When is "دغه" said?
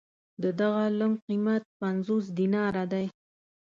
0.59-0.83